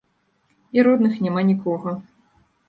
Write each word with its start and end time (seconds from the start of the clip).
І 0.77 0.85
родных 0.87 1.19
няма 1.27 1.41
нікога. 1.51 1.95